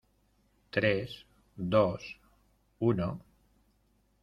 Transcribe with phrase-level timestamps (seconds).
[0.71, 1.27] tres,
[1.75, 2.01] dos,
[2.79, 3.11] uno...